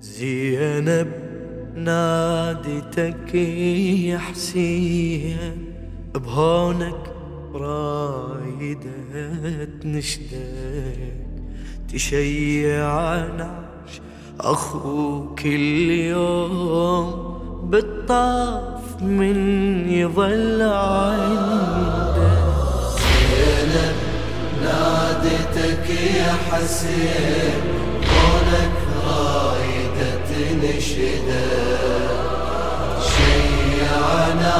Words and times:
زينب 0.00 1.12
نادتك 1.74 3.34
يا 3.34 4.18
حسين 4.18 5.74
بهونك 6.14 7.12
رايدة 7.54 8.90
نشدك 9.84 11.16
تشيع 11.92 13.26
نعش 13.26 14.00
أخوك 14.40 15.40
اليوم 15.46 17.10
بالطاف 17.70 19.02
من 19.02 19.38
يظل 19.90 20.62
عنده. 20.62 22.30
زينب 22.96 23.96
نادتك 24.62 25.90
يا 25.90 26.32
حسين 26.32 27.60
هونك 28.04 28.72
رايدة 28.72 28.79
تنشدك 30.90 32.10
شيعنا 33.10 34.58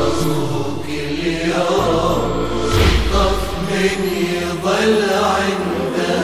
أخوك 0.00 0.86
اليوم. 0.88 2.46
بالطف 2.72 3.42
من 3.70 3.98
يظل 4.32 5.02
عنده 5.24 6.18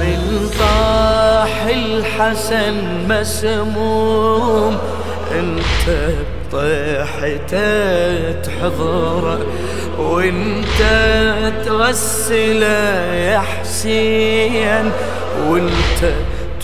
من 0.00 0.20
طاح 0.58 1.54
الحسن 1.66 2.74
مسموم. 3.08 4.78
انت 5.32 5.84
بطيحته 6.52 8.32
تحضره 8.32 9.40
وانت 9.98 10.80
تغسله 11.66 13.14
يا 13.14 13.40
حسين. 13.40 14.90
وانت 15.48 16.02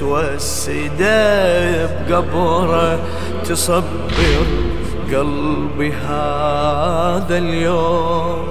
توسده 0.00 1.86
بقبره 1.86 2.98
تصبر 3.44 4.46
قلبي 5.12 5.92
هذا 5.92 7.38
اليوم. 7.38 8.48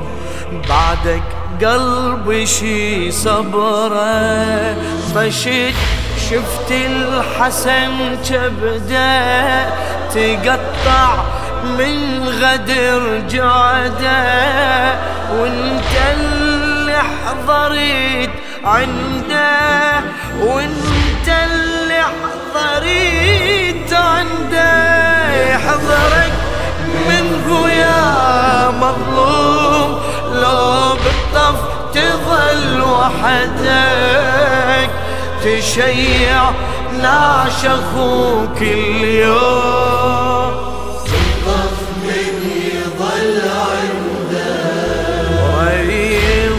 بعدك 0.69 1.23
قلبي 1.65 2.45
شي 2.45 3.11
صبره. 3.11 4.75
طشت 5.15 5.75
شفت 6.29 6.71
الحسن 6.71 8.17
كبده 8.29 9.65
تقطع 10.13 11.23
من 11.77 12.23
غدر 12.41 13.21
جعده 13.29 14.93
وانت 15.39 15.93
اللي 16.13 16.97
حضرت 16.99 18.29
عنده 18.63 19.99
وانت 20.41 20.88
اللي 22.55 23.73
حضرت 23.89 23.93
عنده 23.93 25.51
يحضرك 25.51 26.31
منه 27.09 27.69
يا 27.69 28.69
مظلوم. 28.69 29.99
لو 30.33 30.93
بالطف 30.93 31.59
تظل 31.93 32.81
وحدك 32.81 33.69
تشيع 35.43 36.51
نعش 37.01 37.65
أخوك 37.65 38.61
اليوم. 38.61 40.51
بالطف 41.03 41.77
من 42.03 42.33
يظل 42.73 43.41
عنده 43.49 44.59
ريم 45.71 46.55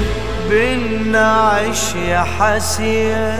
بالنعش 0.50 1.94
يا 1.94 2.22
حسين 2.38 3.38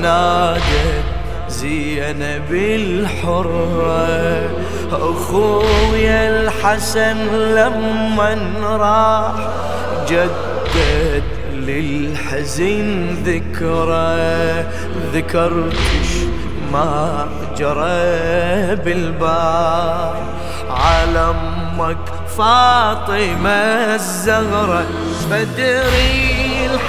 نادت 0.00 1.07
زينب 1.48 2.52
الحرة 2.52 4.50
أخويا 4.92 6.40
الحسن 6.40 7.16
لما 7.54 8.36
راح 8.76 9.48
جدد 10.08 11.22
للحزن 11.54 13.06
ذكرى 13.24 14.64
ذكرتش 15.14 16.10
ما 16.72 17.26
جرى 17.58 18.76
بالبار 18.76 20.16
على 20.70 21.18
أمك 21.18 21.96
فاطمة 22.38 23.94
الزهرة 23.94 24.86
بدري 25.30 26.27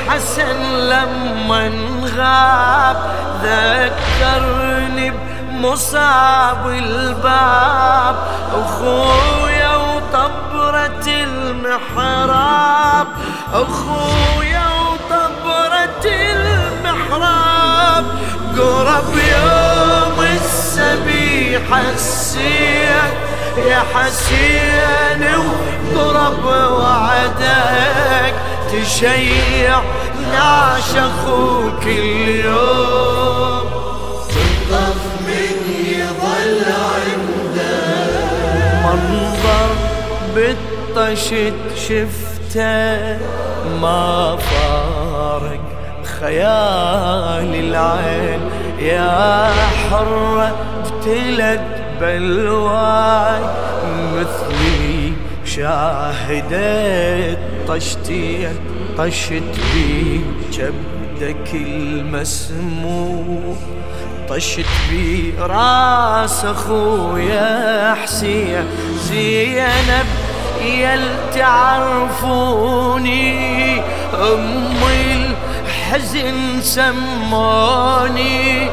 الحسن 0.09 0.89
لما 0.89 1.71
غاب 2.17 2.97
ذكرني 3.43 5.11
بمصاب 5.11 6.67
الباب. 6.67 8.15
أخويا 8.53 9.75
وطبرة 9.75 11.07
المحراب 11.07 13.07
أخويا 13.53 14.67
وطبرة 14.89 16.05
المحراب. 16.05 18.05
قرب 18.57 19.13
يوم 19.13 20.21
السبي 20.21 21.59
حسيت 21.71 23.13
يا 23.57 23.83
حسين 23.93 25.23
وقرب 25.95 26.45
وعدك. 26.71 28.33
تشيع 28.71 29.81
نعش 30.31 30.91
أخوك 30.95 31.83
اليوم. 31.85 33.65
بالطف 34.27 35.01
من 35.27 35.57
يظل 35.85 36.57
عنده 36.95 37.79
منظر 38.83 39.71
بالطشت 40.35 41.59
شفته. 41.75 43.17
ما 43.81 44.37
فارق 44.37 45.65
خيال 46.19 47.51
العين. 47.55 48.41
يا 48.79 49.51
حرة 49.89 50.49
ابتلت 50.85 51.67
بلواي 52.01 53.41
مثلي 54.15 55.13
شاهدت 55.45 56.53
طشتين 57.69 58.55
طشت 58.97 59.53
بي 59.73 60.21
جبدك 60.51 61.53
المسموم. 61.53 63.57
طشت 64.29 64.65
بي 64.89 65.33
راس 65.39 66.45
أخويا 66.45 67.95
حسين. 68.03 68.65
زينب 69.03 70.05
يل 70.65 71.15
تعرفوني 71.35 73.29
امي 74.13 75.29
الحزن 75.65 76.61
سموني. 76.61 78.69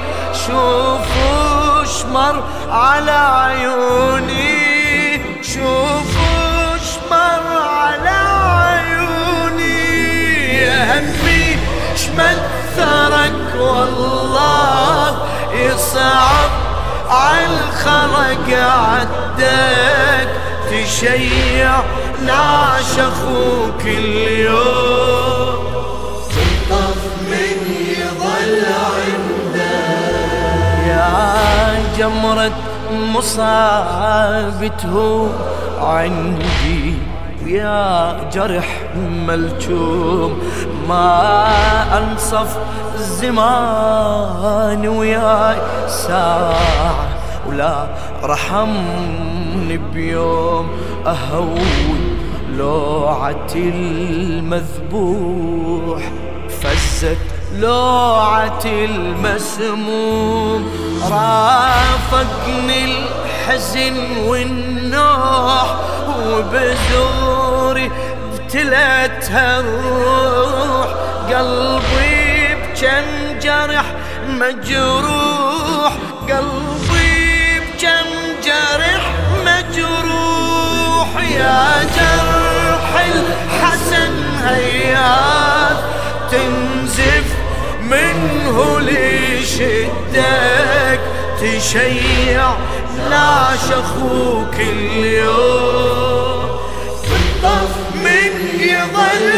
شوفوا 0.47 1.85
شمر 1.85 2.43
على 2.71 3.11
عيوني 3.11 4.57
شوفوا 5.43 6.16
شمل 12.17 12.39
ثرك 12.77 13.61
والله 13.61 15.17
يصعب 15.53 16.51
عالخلق 17.09 18.49
عدك 18.59 20.29
تشيع 20.71 21.73
نعش 22.27 22.99
أخوك 22.99 23.83
اليوم. 23.85 25.57
بالطف 26.29 27.03
من 27.31 27.57
يظل 27.99 28.65
عنده 28.97 29.87
يا 30.87 31.85
جمرة 31.99 32.59
مصابته 33.15 34.87
عندي. 35.81 36.95
ويا 37.47 38.31
جرح 38.33 38.83
ملجوم 39.27 40.39
ما 40.89 41.49
أنصف 41.99 42.59
الزمان 42.95 44.89
وياي 44.89 45.57
ساعة 45.89 47.09
ولا 47.49 47.87
رحمني 48.23 49.77
بيوم 49.95 50.69
أهون 51.07 52.19
لوعة 52.57 53.55
المذبوح. 54.47 55.23
فزت 56.61 57.19
لوعة 57.59 58.65
المسموم 58.65 60.61
رافقني 61.03 62.85
الحزن 63.47 63.97
والنوح 64.27 65.77
وبزوري 66.27 67.91
ابتلتها 68.33 69.61
الروح. 69.61 70.89
قلبي 71.29 72.55
بجن 72.55 73.39
جرح 73.43 73.85
مجروح. 74.29 75.93
قلبي 76.29 77.61
بكم 77.61 78.09
جرح 78.45 79.05
مجروح. 79.47 81.11
يا 81.31 81.63
جرح 81.97 82.91
الحسن 83.15 84.15
هيات 84.45 85.79
تنزف 86.31 87.29
منه 87.81 88.81
لشدك 88.81 89.87
تشيع 91.41 92.47
لاش 93.11 93.73
أخوك 93.73 94.55
اليوم؟ 94.61 96.47
بالطف 97.03 97.77
من 97.95 98.61
يضل 98.61 99.33